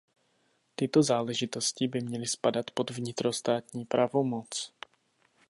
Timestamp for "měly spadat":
2.01-2.71